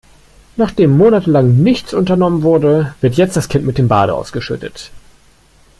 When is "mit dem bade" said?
3.67-4.15